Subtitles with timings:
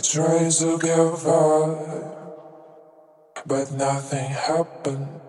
[0.00, 1.78] tried to give up,
[3.46, 5.20] but nothing happened.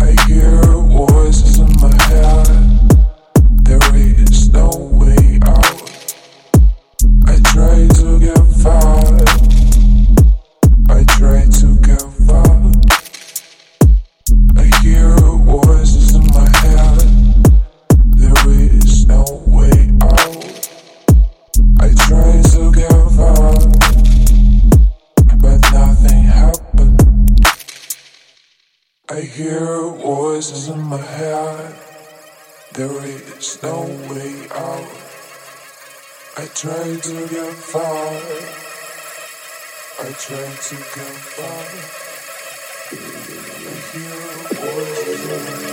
[0.00, 2.46] I hear voices in my head.
[3.62, 5.82] There is no way out.
[7.26, 8.87] I try to give up.
[29.18, 31.74] I hear voices in my head.
[32.74, 34.92] There is no way out.
[36.36, 38.12] I try to get far.
[40.06, 41.66] I try to get far.
[43.66, 44.20] I hear
[44.54, 45.67] voices in my head.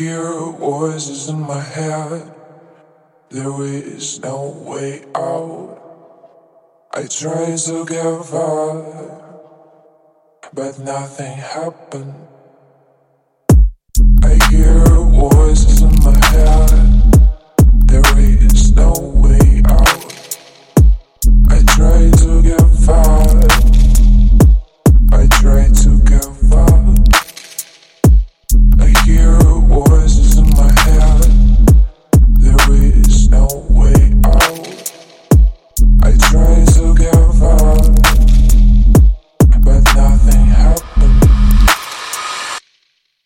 [0.00, 2.34] Hear voices in my head.
[3.28, 5.76] There is no way out.
[6.94, 8.86] I try to give up,
[10.54, 12.14] but nothing happened.
[14.24, 16.70] I hear voices in my head.
[17.84, 20.00] There is no way out.
[21.50, 23.19] I try to give up.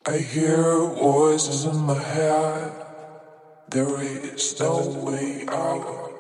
[0.07, 2.73] I hear voices in my head.
[3.71, 6.13] There is no way out.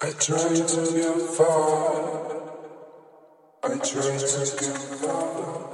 [0.00, 2.32] I try to give up.
[3.62, 5.71] I try to give up.